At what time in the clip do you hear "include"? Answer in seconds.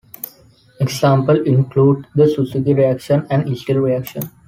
1.45-2.07